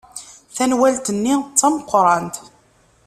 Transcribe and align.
Tanwalt-nni 0.55 1.35
d 1.41 1.45
tameqrant. 1.59 2.35